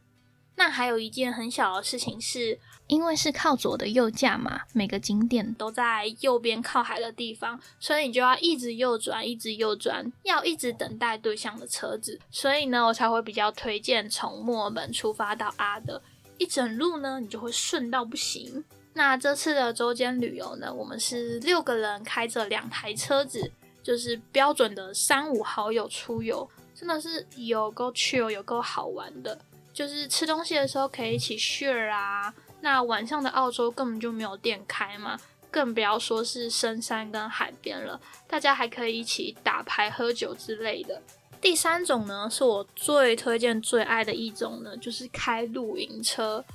[0.55, 12.19] 那还有一件很小的事情是，因为是靠左的右驾嘛，每个景点都在右边靠海的地方，所以你就要一直右转，一直右转，要一直等待对向的车子。
[12.29, 16.01] 所以呢，我才会比较推荐从墨尔本出发到阿德。
[16.37, 18.63] 一整路呢，你就会顺到不行。
[18.93, 23.51] 那这次的周间旅游呢，我们是六个人开着两台车子，
[23.83, 29.37] 就是标准的三五好友出游，真的是有够 chill，有够好玩的。
[29.73, 32.33] 就是吃东西的时候可以一起 share 啊。
[32.61, 35.17] 那晚上的澳洲根本就没有店开嘛，
[35.49, 41.01] 更不要说是深山跟海边了，大家还可以一起打牌、喝酒之类的。
[41.39, 46.45] 第三种呢，是我最推荐、最爱的一种呢，就是开露营车。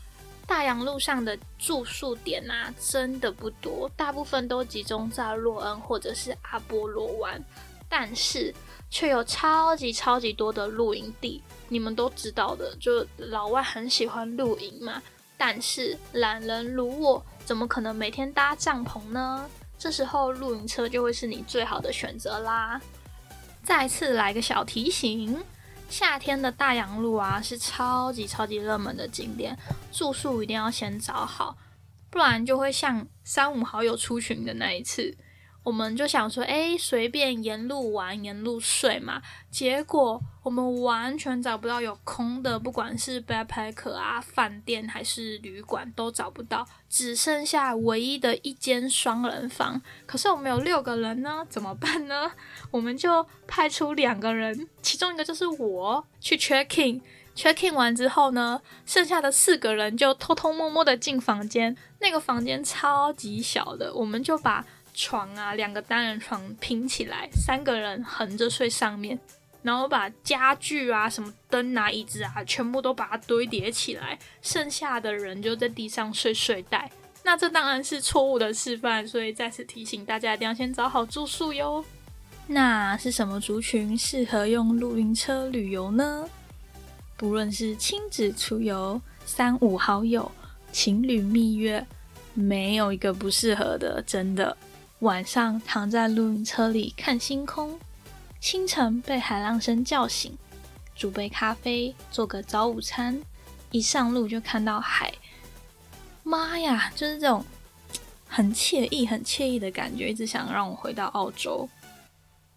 [0.46, 7.42] 大洋路上的住宿点啊，真的不多，大部分都集中在洛恩或者是阿波罗湾，
[7.88, 8.54] 但是
[8.88, 11.42] 却有超级超级多的露营地。
[11.68, 15.02] 你们都知道的，就老外很喜欢露营嘛。
[15.36, 19.50] 但是懒人如我，怎么可能每天搭帐篷呢？
[19.76, 22.80] 这时候露营车就会是你最好的选择啦。
[23.64, 25.42] 再次来个小提醒，
[25.88, 29.56] 夏天的大洋路啊是超级超级热门的景点，
[29.92, 31.56] 住宿一定要先找好，
[32.10, 35.16] 不然就会像三五好友出群的那一次。
[35.66, 39.20] 我们就想说，哎，随便沿路玩，沿路睡嘛。
[39.50, 49.82] 结果我们完全找不到有空的，不管是 backpack 啊、饭店还是旅馆都找不到，只剩下唯一的一间双人房。
[50.06, 52.30] 可是我们有六个人呢，怎么办呢？
[52.70, 61.76] 我们就派出两个人，其中一个就是我去 check in，check in 完之后呢，剩下的四个人就偷偷摸摸的进房间。
[61.98, 64.64] 那个房间超级小的，我们就把。
[64.96, 69.16] 床啊，两个单人床拼起来，三个人横着睡上面，
[69.62, 76.90] 然后把家具啊、什么灯啊、椅子啊，全部都把它堆叠起来，剩下的人就在地上睡睡袋。
[77.22, 81.84] 那这当然是错误的示范，所以再次提醒大家一定要先找好住宿哟。
[82.46, 86.28] 那是什么族群适合用露营车旅游呢？
[87.16, 90.30] 不论是亲子出游、三五好友、
[90.70, 91.84] 情侣蜜月，
[92.34, 94.56] 没有一个不适合的，真的。
[95.00, 97.78] 晚上躺在露营车里看星空，
[98.40, 100.34] 清晨被海浪声叫醒，
[100.94, 103.20] 煮杯咖啡做个早午餐，
[103.70, 105.12] 一上路就看到海，
[106.22, 107.44] 妈呀，就是这种
[108.26, 111.68] 很惬意、很惬意的感觉，一直想让我回到澳洲。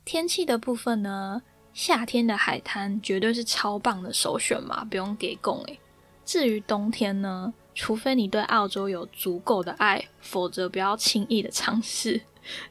[0.06, 1.42] 天气的部分呢，
[1.74, 5.78] 夏天的海滩绝对是超棒的首选嘛，不用给供诶。
[6.26, 7.54] 至于冬天呢？
[7.76, 12.20] 除非你对澳洲有足够的爱，否则不要轻易的尝试。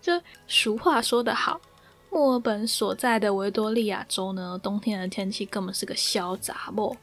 [0.00, 1.60] 就俗话说得好，
[2.10, 6.96] 墨尔本所在的维多利亚州呢，冬天的天气根本是个小杂货。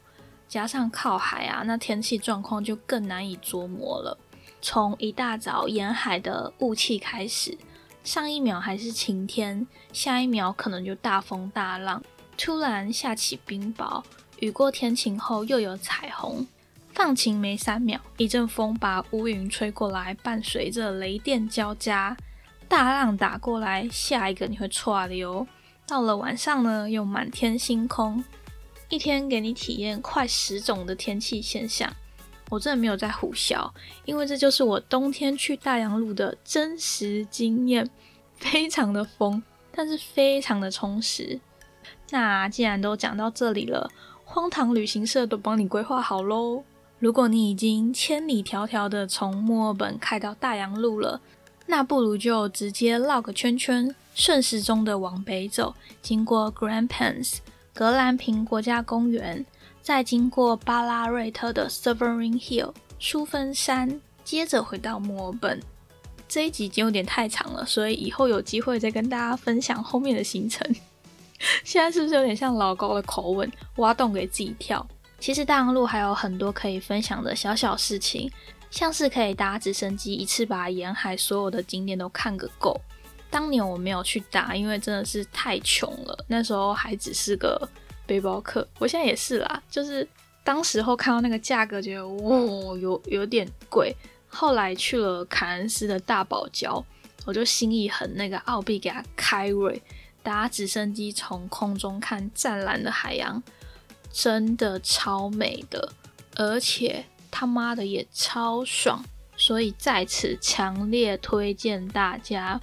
[0.48, 4.16] 加上靠海啊，那天气状况就更难以捉摸了。
[4.62, 7.58] 从一大早沿海的雾气开始，
[8.04, 12.02] 上一秒还是晴天，下一秒可能就大风大浪，
[12.38, 14.02] 突然下起冰雹，
[14.38, 16.46] 雨过天晴后又有彩虹。
[16.92, 22.16] 放晴没三秒，一阵风把乌云吹过来，伴随着雷电交加，
[22.68, 25.46] 大浪打过来，下一个你会错的哟。
[25.86, 28.24] 到了晚上呢，又满天星空，
[28.88, 31.92] 一天给你体验快十种的天气现象。
[32.48, 33.72] 我真的没有在胡笑，
[34.04, 37.88] 因为这就是我冬天去大洋路的真实经验，
[38.36, 39.42] 非常的疯，
[39.72, 41.40] 但是非常的充实。
[42.10, 43.90] 那既然都讲到这里了，
[44.24, 46.62] 荒唐旅行社都帮你规划好喽。
[46.98, 51.20] 如果你已经千里迢迢的从墨尔本开到大洋路了，
[51.66, 57.38] 那不如就直接绕个圈圈，顺时钟的往北走，经过 Grand Pans
[57.74, 59.44] 格兰平国家公园，
[59.82, 65.60] 再经过巴拉瑞特的 Sovereign Hill 淑芬山，接着回到墨尔本。
[66.28, 70.66] 这一集已经有点太长了，所以以后有机会再跟大家分享后面的行程。
[71.62, 74.84] 现在是不是有点像老高的口吻，挖洞给自己跳？
[75.20, 78.30] 其实大洋路还有很多可以分享的小小事情，
[78.76, 82.78] 像是可以搭直升机一次把沿海所有的景点都看个够。
[83.30, 87.66] 当年我没有去搭，因为真的是太穷了，那时候还只是个
[88.06, 88.68] 背包客。
[88.78, 90.06] 我现在也是啦，就是
[90.44, 93.96] 当时候看到那个价格，觉得哇，有有点贵。
[94.28, 96.84] 后来去了凯恩斯的大堡礁，
[97.24, 99.80] 我就心一横，那个澳币给他开瑞，
[100.22, 103.42] 搭直升机从空中看湛蓝的海洋。
[104.12, 105.92] 真的超美的，
[106.36, 107.04] 而且
[107.38, 109.04] 他妈的也超爽，
[109.36, 112.58] 所以在此强烈推荐大家：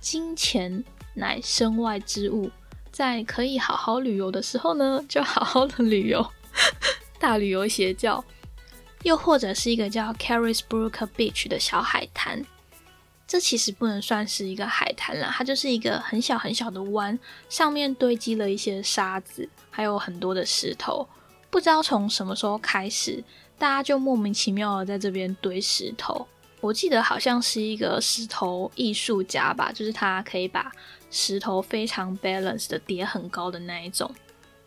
[0.00, 0.82] 金钱
[1.14, 2.50] 乃身外之物，
[2.90, 6.28] 在可以好好旅游的时候呢，就好好的旅游。
[7.20, 8.24] 大旅游邪教，
[9.04, 12.44] 又或者是一个叫 Carisbrook Beach 的小海滩。
[13.24, 17.16] 这其实不能算是一个海滩了，它就是一个很小很小的湾，
[17.48, 21.08] 上面堆积了一些沙子，还有很多的石头。
[21.50, 23.22] 不知道从什么时候开始，
[23.58, 26.26] 大家就莫名其妙的在这边堆石头。
[26.60, 30.72] 我记得好像是一个石头艺术家吧，就是他可以把
[31.10, 34.10] 石头非常 balance 的叠很高的那一种。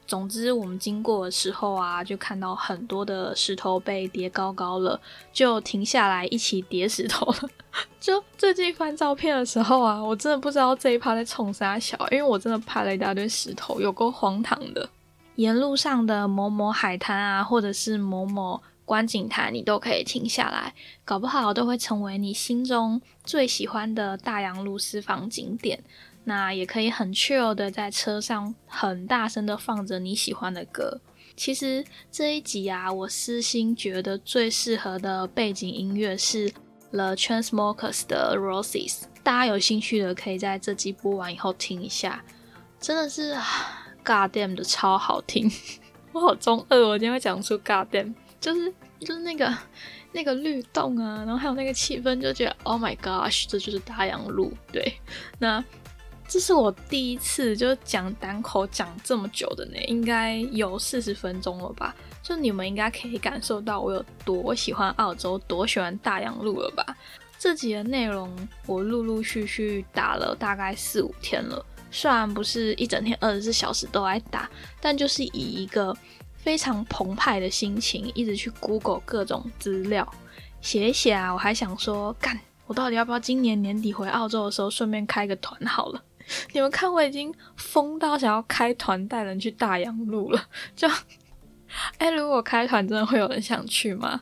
[0.08, 5.00] 总之，我们经过的时候啊，就看到很多的石头被叠高高了，
[5.32, 7.50] 就停下来一起叠石头了。
[8.00, 14.90] 就最近翻照片的时候啊，我真的不知道这一趴在冲啥小，因为我真的拍了一大堆石头，有够荒唐的。
[15.36, 18.62] 沿路上的某某海滩啊，或者是某某
[18.92, 20.76] 观景台，你都可以停下来，
[21.06, 25.82] 搞不好都会成为你心中最喜欢的大洋路私房景点。
[26.26, 31.00] 那也可以很 chill 的在车上很大声的放着你喜欢的歌。
[31.38, 36.52] 其实这一集啊，我私心觉得最适合的背景音乐是
[36.90, 39.04] The Chainsmokers 的 Roses。
[39.24, 42.22] 大家有兴趣的可以在这集播完以后听一下，
[42.78, 43.38] 真的是
[44.04, 45.50] Goddamn 的超好听。
[46.12, 49.58] 我好中二，我今天会讲出 Goddamn，就是就是那个
[50.12, 54.52] 那个律动啊，然后还有那个气氛，就觉得 Oh my gosh，这就是大洋路。
[54.74, 54.94] 对，
[55.40, 55.64] 那。
[56.28, 61.94] 这是我第一次就讲单口讲这么久的呢，应该有四十分钟了吧？
[62.24, 66.96] 就你们应该可以感受到我有多喜欢澳洲，多喜欢大洋路了吧？
[67.38, 68.34] 这集的内容
[68.66, 75.94] 我陆陆续续打了大概四五天了，虽然不是一整天二十四小时都在打，但就是以一个
[76.44, 80.08] 非常澎湃的心情，一直去 Google 各种资料，
[80.62, 86.04] 写一写啊，我还想说，干，我到底要不要今年年底回澳洲的时候顺便开个团好了？
[86.54, 90.44] 你们看，我已经疯到想要开团带人去大洋路了。
[90.76, 90.88] 就，
[91.98, 94.22] 哎，如果开团，真的会有人想去吗？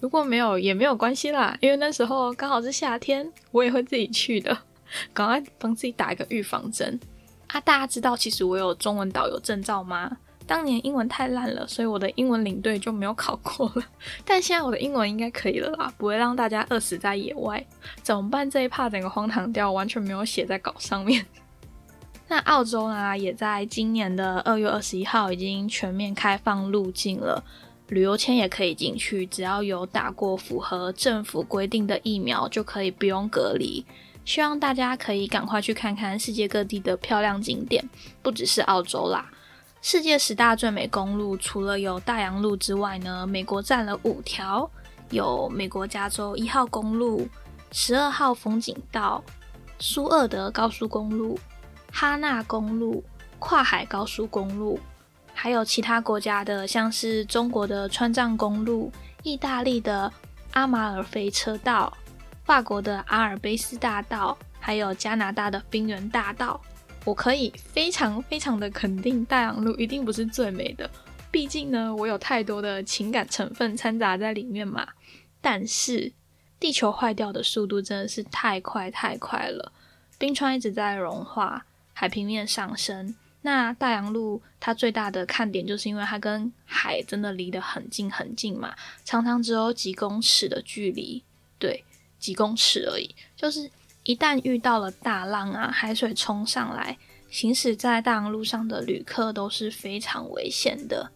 [0.00, 4.56] 如果没有，也没有关系啦，因为那时候刚好是夏天，我也会自己去的。
[5.12, 6.98] 赶快帮自己打一个预防针
[7.48, 7.60] 啊！
[7.60, 10.16] 大家知道，其实我有中文导游证照吗？
[10.48, 13.84] 当年英文太烂了，所以我的英文领队就没有考过了。
[14.24, 17.62] 但现在我的英文应该可以了啦，不会让大家饿死在野外。
[18.02, 18.50] 怎么办？
[18.50, 21.26] 这一趴整个荒唐掉，完全没有写在稿上面。
[22.28, 27.44] 那澳洲呢，也在今年的二月二十一号已经全面开放入境了，
[27.88, 33.84] 旅游签也可以进去，只要有打过符合政府规定的疫苗，就可以不用隔离。
[34.24, 37.86] 希望大家可以赶快去看看世界各地的漂亮景点，
[38.22, 39.30] 不只是澳洲啦。
[39.80, 44.68] 世界十大最美公路，除了有大洋路之外呢，美国占了五条，
[45.10, 47.26] 有美国加州一号公路、
[47.72, 49.22] 十二号风景道、
[49.78, 51.38] 苏厄德高速公路、
[51.92, 53.02] 哈纳公路、
[53.38, 54.78] 跨海高速公路，
[55.32, 60.12] 还有其他国家的，像是中国的川藏公路、意大利的
[60.52, 61.96] 阿马尔菲车道、
[62.44, 66.60] 法国的阿尔卑斯大道，还有加拿大的冰原大道。
[67.08, 70.90] 我可以非常非常的肯定，大洋路一定不是最美的。
[71.30, 74.86] 毕竟呢，我有太多的情感成分掺杂在里面嘛。
[75.40, 76.12] 但是，
[76.60, 79.72] 地球坏掉的速度真的是太快太快了，
[80.18, 83.14] 冰川一直在融化，海平面上升。
[83.40, 88.74] 那大洋路它最大的看点就是因为它跟海真的离得很近很近嘛，
[89.06, 91.24] 常常只有几公尺的距离，
[91.58, 91.82] 对，
[92.18, 93.14] 几公尺而已。
[93.34, 93.70] 就是
[94.08, 96.96] 一旦遇到了大浪啊，海水冲上来，
[97.28, 101.10] 行驶在大洋路上的旅客都是非常危险的。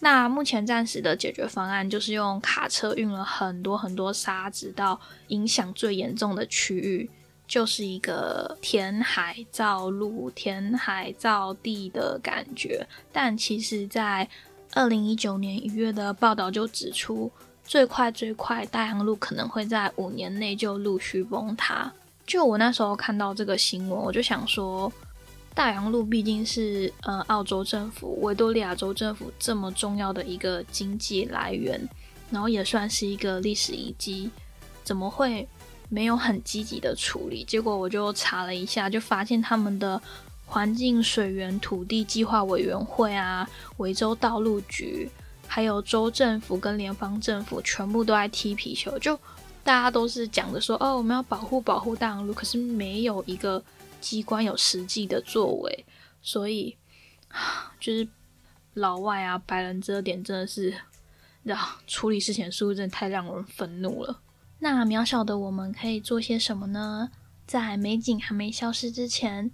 [0.00, 7.08] 那目前暂时的解决方案就是用卡车运了很多很多沙子到影响最严重的区域。
[7.46, 14.28] 就是一个填海造陆、填海造地的感觉，但其实，在
[14.72, 17.30] 二零一九年一月的报道就指出，
[17.62, 21.92] 最快最快大洋路可能会在五年内就陆续崩塌。
[22.26, 24.92] 就我那时候看到这个新闻，我就想说，
[25.54, 31.80] 大洋路毕竟是呃澳洲政府、维多利亚州政府这么重要的一个经济来源，
[32.30, 34.30] 然后也算是一个历史遗迹，
[34.82, 35.48] 怎么会？
[35.88, 40.02] 没有很积极的处理，结果我就查了一下，就发现他们的
[40.44, 45.08] 环境、水源、土地计划委员会啊、维州道路局，
[45.46, 48.98] 还有州政府跟联邦政府，全部都在踢皮球。
[48.98, 49.16] 就
[49.66, 53.60] 大家都是讲的说，哦，我们要保护保护大洋路，可是没有一个
[54.00, 55.84] 机关有实际的作为，
[56.22, 56.76] 所以
[57.80, 58.06] 就是
[58.74, 60.72] 老外啊、白人这点真的是，
[61.42, 61.58] 让
[61.88, 64.20] 处理事情速度真的太让人愤怒了。
[64.60, 67.10] 那渺小的我们可以做些什么呢？
[67.44, 69.50] 在美景还没消失之前，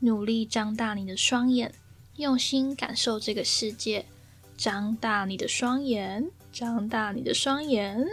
[0.00, 1.72] 努力张大你的双眼，
[2.16, 4.04] 用心感受这个世界。
[4.58, 8.06] 张大你的双眼，张大你的双眼。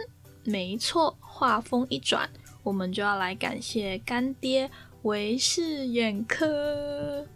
[0.44, 2.28] 没错，话锋一转，
[2.62, 4.70] 我们就要来感谢干爹
[5.02, 7.26] 维视眼科。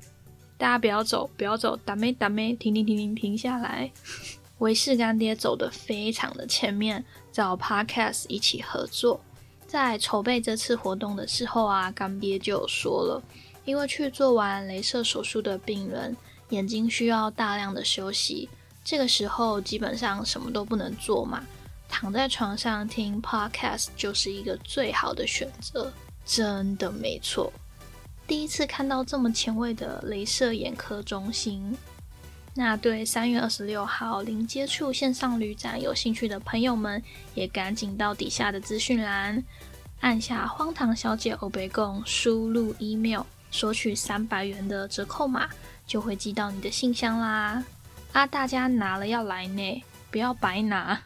[0.59, 3.91] 大家不要走，不要走，打咩打咩，停停停停停下来。
[4.59, 9.21] 维视干爹走的非常的前面，找 Podcast 一起合作。
[9.67, 13.23] 在筹备这次活动的时候啊，干爹就有说了，
[13.65, 16.17] 因为去做完镭射手术的病人
[16.49, 18.49] 眼睛需要大量的休息，
[18.83, 21.45] 这个时候基本上什么都不能做嘛，
[21.89, 25.93] 躺在床上听 Podcast 就是一个最好的选择。
[26.25, 27.53] 真的没错，
[28.27, 31.77] 第一次看到这么前卫的镭射眼科中心。
[32.53, 37.03] 那对三月二十六号零接触线上旅展有兴趣的朋友们，
[37.35, 39.45] 也赶紧到底下的资讯栏
[40.01, 45.49] 按下“荒唐小姐欧贝贡”，输入 email 索取三百元的折扣码，
[45.87, 47.63] 就会寄到你的信箱啦。
[48.13, 51.01] 啊，大家拿了要来呢，不要白拿。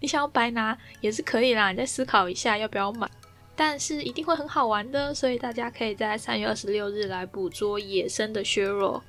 [0.00, 3.10] 你想要白拿也是可以啦，你再思考一下要不要买。
[3.54, 9.02] 但是一定会很好玩的，所以大家可以在三月二十六日来捕捉野生的削弱。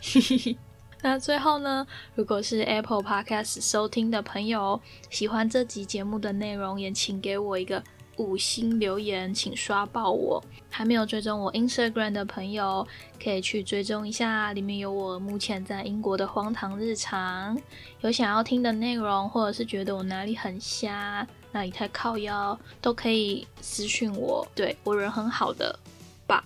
[1.02, 7.84] 那最后呢，如果是 Apple Podcast 收听的朋友，喜欢这集节目的内容，也请给我一个
[8.18, 10.44] 五星留言，请刷爆我。
[10.70, 12.88] 还没有追踪我 Instagram 的朋友，
[13.24, 17.58] 可以去追踪一下，里面有我目前在英国的荒唐日常。
[18.02, 24.48] 有想要听的内容，或者是觉得我哪里很瞎，哪里太靠腰，都可以私讯我。
[24.56, 25.78] 对我人很好的
[26.26, 26.44] 吧。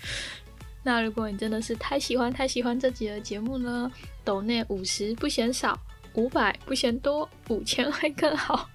[0.84, 3.90] 那如果你真的是太喜欢太喜欢这集的节目呢，
[4.24, 5.78] 抖内五十不嫌少，
[6.14, 8.68] 五百不嫌多，五千会更好。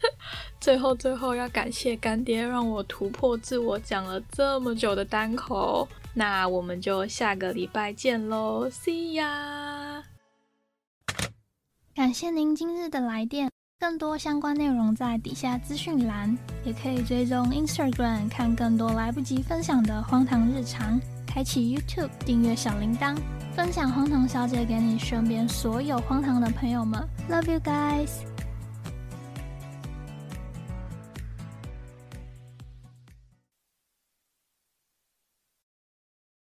[0.60, 5.88] 最后最后要感谢干爹，让我突破自我，讲了这么久的单口。
[6.14, 10.02] 那我们就下个礼拜见喽，See ya！
[11.94, 21.00] 感谢您今日的来电，更多相关内容在底下资讯栏，也可以追踪 Instagram 看更多来不及分享的荒唐日常。
[21.26, 23.14] 开启 YouTube，订阅小铃铛，
[23.54, 27.06] 分享荒唐小姐给你身边所有荒唐的朋友们。
[27.28, 28.35] Love you guys。